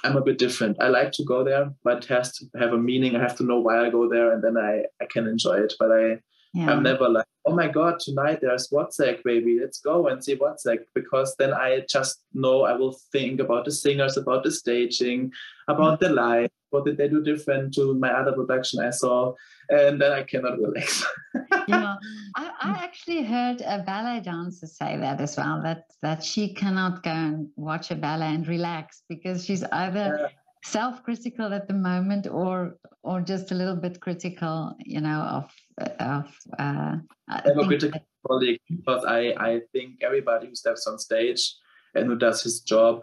[0.04, 0.78] I'm a bit different.
[0.82, 3.16] I like to go there, but it has to have a meaning.
[3.16, 5.74] I have to know why I go there, and then I I can enjoy it.
[5.80, 6.20] But I
[6.54, 6.72] yeah.
[6.72, 9.60] I'm never like, oh my god, tonight there's Wozzeck, baby.
[9.60, 13.72] Let's go and see Wozzeck because then I just know I will think about the
[13.72, 15.32] singers, about the staging,
[15.68, 16.52] about the light.
[16.70, 19.34] What did they do different to my other production I saw?
[19.70, 21.06] And then I cannot relax.
[21.68, 21.96] yeah,
[22.36, 25.62] I, I, actually heard a ballet dancer say that as well.
[25.62, 30.28] That that she cannot go and watch a ballet and relax because she's either yeah
[30.64, 35.52] self-critical at the moment or or just a little bit critical you know of
[36.00, 36.26] of
[36.58, 36.96] uh,
[37.28, 41.54] I'm a critical colleague because I I think everybody who steps on stage
[41.96, 43.02] and who does his job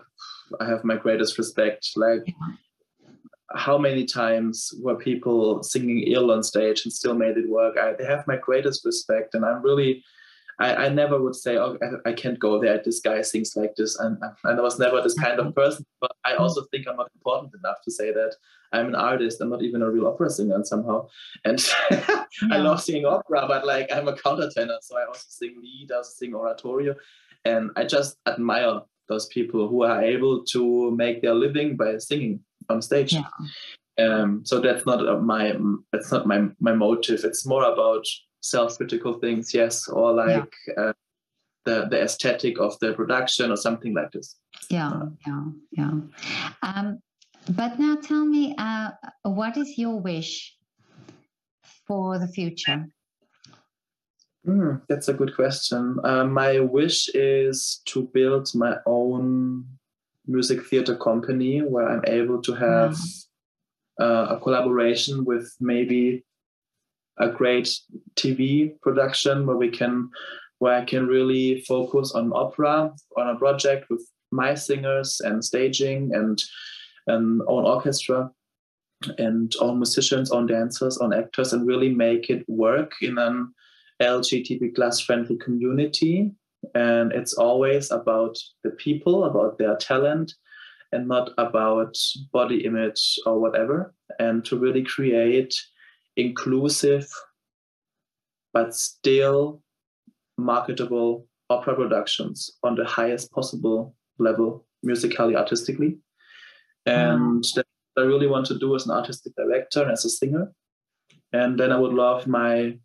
[0.61, 3.15] I have my greatest respect like yeah.
[3.55, 7.93] how many times were people singing ill on stage and still made it work I,
[7.93, 10.03] they have my greatest respect and I'm really
[10.61, 12.81] I, I never would say, oh, I, I, can't go there.
[12.85, 13.99] This guy sings like this.
[13.99, 15.87] And, and I was never this kind of person.
[16.03, 18.35] But I also think I'm not important enough to say that
[18.73, 19.41] I'm an artist.
[19.41, 21.09] I'm not even a real opera singer somehow.
[21.47, 22.25] And yeah.
[22.53, 24.77] I love singing opera, but like I'm a countertenor.
[24.83, 26.95] So I also sing Lied, I also sing oratorio.
[27.47, 32.41] And I just admire those people who are able to make their living by singing
[32.69, 33.15] on stage.
[33.15, 33.25] Yeah.
[33.99, 35.55] Um, so that's not my
[35.93, 37.25] that's not my my motive.
[37.25, 38.05] It's more about
[38.41, 40.83] self-critical things, yes, or like yeah.
[40.83, 40.93] uh,
[41.65, 44.37] the the aesthetic of the production or something like this.
[44.71, 45.93] Yeah, yeah, yeah.
[46.63, 47.01] Um,
[47.49, 48.91] but now tell me, uh,
[49.23, 50.55] what is your wish
[51.87, 52.87] for the future?
[54.47, 55.99] Mm, that's a good question.
[56.03, 59.65] Uh, my wish is to build my own
[60.27, 62.97] music theater company where I'm able to have
[64.01, 66.25] uh, a collaboration with maybe
[67.19, 67.69] a great
[68.17, 70.11] TV production where we can
[70.59, 76.11] where I can really focus on opera on a project with my singers and staging
[76.15, 76.41] and
[77.07, 78.31] an own orchestra
[79.19, 83.53] and own musicians, own dancers, own actors, and really make it work in an
[84.03, 86.33] LGBT plus friendly community.
[86.75, 90.35] And it's always about the people, about their talent,
[90.93, 91.97] and not about
[92.33, 93.95] body image or whatever.
[94.19, 95.55] And to really create
[96.17, 97.09] inclusive
[98.53, 99.63] but still
[100.37, 105.99] marketable opera productions on the highest possible level musically artistically
[106.87, 107.55] and mm.
[107.55, 107.67] that
[107.99, 110.53] i really want to do as an artistic director and as a singer
[111.33, 112.77] and then i would love my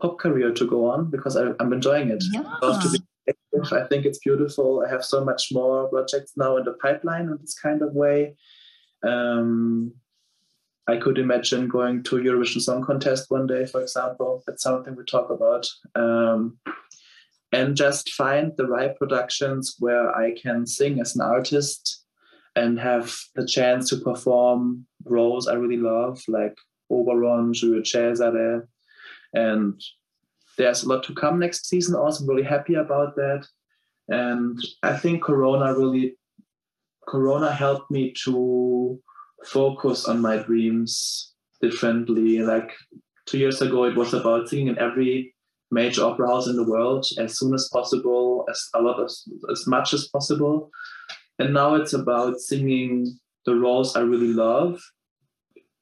[0.00, 2.42] pop career to go on because I, am enjoying it yeah.
[3.72, 4.84] I think it's beautiful.
[4.86, 8.36] I have so much more projects now in the pipeline in this kind of way.
[9.02, 9.92] Um,
[10.90, 14.42] I could imagine going to Eurovision Song Contest one day, for example.
[14.46, 15.68] That's something we talk about.
[15.94, 16.58] Um,
[17.52, 22.04] and just find the right productions where I can sing as an artist
[22.56, 26.56] and have the chance to perform roles I really love, like
[26.90, 28.66] Oberon, Giulio Cesare.
[29.32, 29.80] And
[30.58, 31.94] there's a lot to come next season.
[31.94, 33.46] Also, I'm really happy about that.
[34.08, 36.16] And I think Corona really,
[37.06, 39.00] Corona helped me to
[39.44, 42.38] focus on my dreams differently.
[42.40, 42.72] Like
[43.26, 45.34] two years ago, it was about singing in every
[45.70, 49.66] major opera house in the world as soon as possible, as a lot as, as
[49.66, 50.70] much as possible.
[51.38, 54.80] And now it's about singing the roles I really love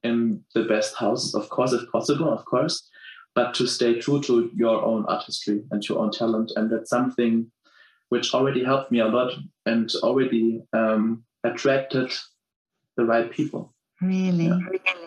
[0.05, 2.89] in the best houses, of course, if possible, of course,
[3.35, 6.53] but to stay true to your own artistry and your own talent.
[6.55, 7.51] And that's something
[8.11, 9.33] which already helped me a lot
[9.67, 12.13] and already um, attracted
[12.99, 13.73] the right people.
[14.03, 14.53] Really?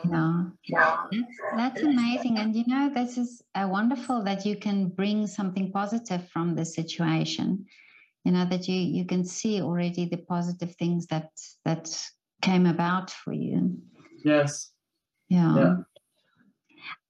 [0.10, 0.43] Yeah.
[0.63, 0.97] yeah.
[1.12, 2.39] That's, that's amazing.
[2.39, 6.65] And you know, this is uh, wonderful that you can bring something positive from the
[6.65, 7.65] situation.
[8.23, 11.30] You know, that you, you can see already the positive things that
[11.65, 11.86] that
[12.41, 13.77] came about for you.
[14.23, 14.71] Yes.
[15.30, 15.56] Yeah.
[15.56, 15.75] yeah.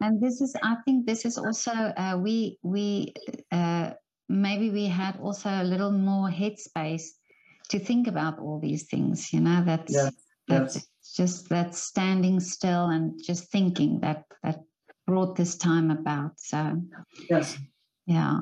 [0.01, 3.13] And this is, I think, this is also uh, we we
[3.51, 3.91] uh,
[4.29, 7.05] maybe we had also a little more headspace
[7.69, 9.33] to think about all these things.
[9.33, 10.09] You know, that yeah
[10.47, 14.61] that's just that standing still and just thinking that that
[15.07, 16.39] brought this time about.
[16.39, 16.81] So
[17.29, 17.57] yes,
[18.05, 18.39] yeah.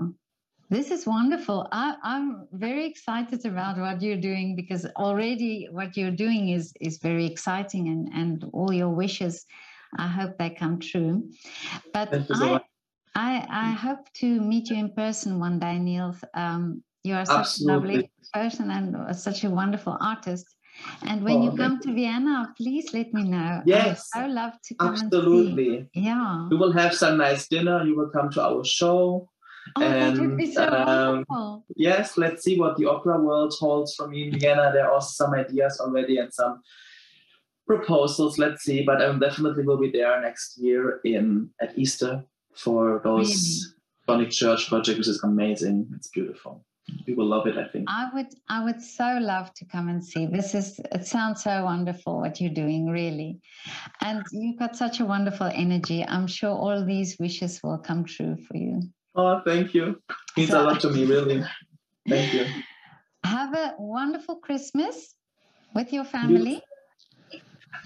[0.72, 1.68] This is wonderful.
[1.72, 7.00] I, I'm very excited about what you're doing because already what you're doing is is
[7.00, 9.46] very exciting and, and all your wishes,
[9.98, 11.28] I hope they come true.
[11.92, 12.62] But I,
[13.16, 16.24] I, I hope to meet you in person one day, Nils.
[16.36, 17.74] Um, you are such Absolutely.
[17.74, 20.46] a lovely person and such a wonderful artist.
[21.04, 23.62] And when oh, you come to Vienna, please let me know.
[23.66, 24.10] Yes.
[24.14, 25.88] I would love to come Absolutely.
[25.94, 26.48] Yeah.
[26.50, 27.84] We will have some nice dinner.
[27.84, 29.30] You will come to our show
[29.76, 31.66] Oh, and, that would be so um, wonderful.
[31.76, 34.72] Yes, let's see what the opera world holds for me in Vienna.
[34.74, 36.62] There are some ideas already and some
[37.68, 38.38] proposals.
[38.38, 42.24] Let's see, but I definitely will be there next year in at Easter
[42.56, 43.76] for those
[44.08, 44.28] really?
[44.28, 45.88] Church project, which is amazing.
[45.96, 46.66] It's beautiful
[47.06, 47.86] you will love it i think.
[47.88, 50.26] I would i would so love to come and see.
[50.26, 53.40] This is it sounds so wonderful what you're doing really.
[54.02, 56.06] And you've got such a wonderful energy.
[56.08, 58.82] I'm sure all these wishes will come true for you.
[59.16, 60.02] Oh thank you.
[60.38, 61.44] Means so, a lot to me really.
[62.08, 62.46] Thank you.
[63.24, 65.16] Have a wonderful christmas
[65.76, 66.62] with your family.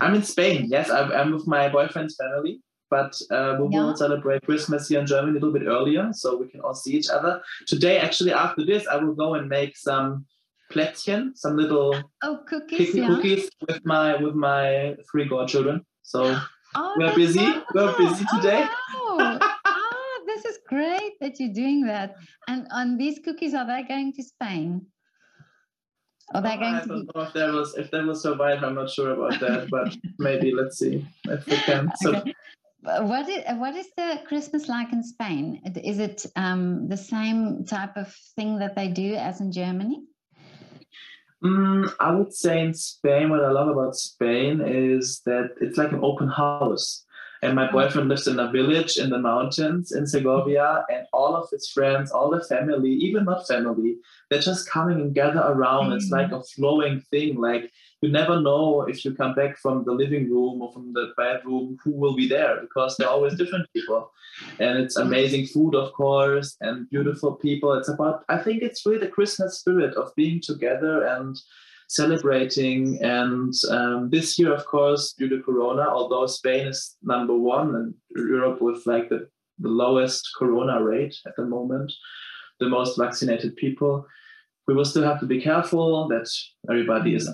[0.02, 0.68] i'm in spain.
[0.70, 2.62] Yes I'm, i'm with my boyfriend's family
[2.94, 3.86] but uh, we yeah.
[3.86, 6.94] will celebrate Christmas here in Germany a little bit earlier, so we can all see
[7.00, 7.42] each other.
[7.66, 10.28] Today, actually, after this, I will go and make some
[10.72, 11.90] plätzchen, some little
[12.22, 13.08] oh cookies, yeah.
[13.08, 15.84] cookies with my with my three godchildren.
[16.04, 16.40] So
[16.76, 17.40] oh, we're busy.
[17.40, 17.66] Wonderful.
[17.74, 18.64] We're busy today.
[18.94, 19.40] Oh, wow.
[19.66, 22.14] ah, this is great that you're doing that.
[22.48, 24.86] And on these cookies, are they going to Spain?
[26.36, 28.64] Are they oh, going I don't know if they will if they will survive.
[28.64, 31.92] I'm not sure about that, but maybe let's see if we can.
[32.04, 32.36] So okay.
[32.84, 35.62] What is, what is the Christmas like in Spain?
[35.84, 40.04] Is it um, the same type of thing that they do as in Germany?
[41.44, 45.92] Mm, I would say in Spain, what I love about Spain is that it's like
[45.94, 47.06] an open house.
[47.42, 51.50] And my boyfriend lives in a village in the mountains in Segovia, and all of
[51.50, 53.98] his friends, all the family, even not family,
[54.30, 55.90] they're just coming and gather around.
[55.90, 55.96] Mm.
[55.98, 57.36] It's like a flowing thing.
[57.36, 57.70] Like
[58.04, 61.78] you never know if you come back from the living room or from the bedroom
[61.82, 64.12] who will be there because they're always different people.
[64.60, 67.72] And it's amazing food, of course, and beautiful people.
[67.74, 71.40] It's about, I think it's really the Christmas spirit of being together and
[71.88, 73.02] celebrating.
[73.02, 77.94] And um, this year, of course, due to Corona, although Spain is number one and
[78.18, 79.30] Europe with like the,
[79.60, 81.94] the lowest Corona rate at the moment,
[82.60, 84.06] the most vaccinated people,
[84.68, 86.30] we will still have to be careful that
[86.70, 87.30] everybody is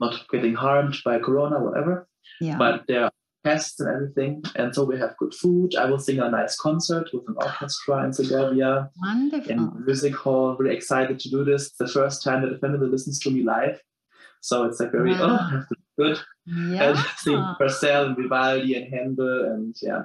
[0.00, 2.08] not getting harmed by Corona, whatever.
[2.40, 2.58] Yeah.
[2.58, 3.10] But there are
[3.44, 4.42] tests and everything.
[4.56, 5.76] And so we have good food.
[5.76, 8.90] I will sing a nice concert with an orchestra in Segovia.
[9.00, 9.50] Wonderful.
[9.50, 10.56] In the music hall.
[10.58, 11.68] Really excited to do this.
[11.68, 13.80] It's the first time that a family listens to me live.
[14.40, 15.50] So it's like very, oh, wow.
[15.52, 15.64] oh,
[15.98, 16.18] good.
[16.46, 16.90] Yeah.
[16.90, 20.02] And sing Purcell and Vivaldi and Handel and yeah.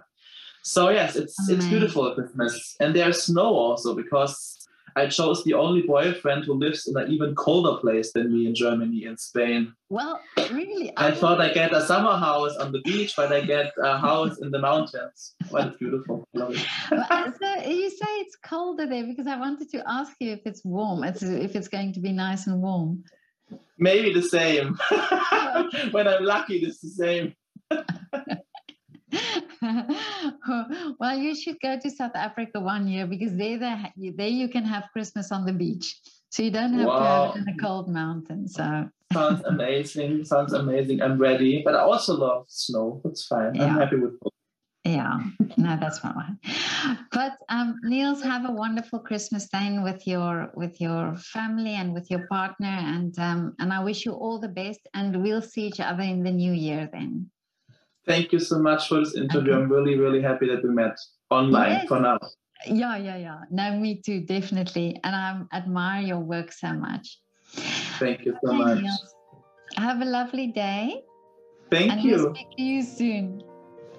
[0.63, 1.57] So yes, it's Amazing.
[1.57, 2.75] it's beautiful at Christmas.
[2.79, 4.60] And there's snow also because
[4.95, 8.55] I chose the only boyfriend who lives in an even colder place than me in
[8.55, 9.73] Germany, and Spain.
[9.89, 10.19] Well,
[10.51, 10.95] really?
[10.97, 13.97] I, I thought I get a summer house on the beach, but I get a
[13.97, 15.35] house in the mountains.
[15.49, 16.27] Well, it's beautiful.
[16.33, 16.65] Love it.
[16.89, 21.03] so you say it's colder there because I wanted to ask you if it's warm,
[21.03, 21.21] if
[21.55, 23.03] it's going to be nice and warm.
[23.77, 24.77] Maybe the same.
[25.91, 27.35] when I'm lucky, it's the same.
[30.99, 34.63] well, you should go to South Africa one year because there, there, there you can
[34.63, 35.99] have Christmas on the beach.
[36.29, 36.97] So you don't have wow.
[36.97, 38.47] to have it in a cold mountain.
[38.47, 40.25] So sounds amazing.
[40.25, 41.01] Sounds amazing.
[41.01, 43.01] I'm ready, but I also love snow.
[43.03, 43.55] That's fine.
[43.55, 43.65] Yeah.
[43.65, 44.33] I'm happy with both.
[44.83, 45.19] Yeah,
[45.57, 46.39] no, that's fine.
[47.11, 52.09] But um, Nils, have a wonderful Christmas then with your with your family and with
[52.09, 54.79] your partner, and um, and I wish you all the best.
[54.95, 57.29] And we'll see each other in the new year then.
[58.07, 59.53] Thank you so much for this interview.
[59.53, 59.61] Okay.
[59.61, 60.97] I'm really, really happy that we met
[61.29, 61.87] online yes.
[61.87, 62.17] for now.
[62.65, 63.39] Yeah, yeah, yeah.
[63.49, 64.99] No, me too, definitely.
[65.03, 67.19] And I admire your work so much.
[67.99, 68.83] Thank you so much.
[69.77, 71.03] Have a lovely day.
[71.69, 72.15] Thank and you.
[72.17, 73.43] We'll speak to you soon.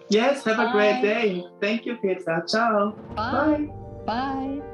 [0.08, 0.68] Yes, have Bye.
[0.68, 1.44] a great day.
[1.60, 2.44] Thank you, Petra.
[2.46, 2.94] Ciao.
[3.14, 3.68] Bye.
[4.06, 4.60] Bye.
[4.60, 4.71] Bye.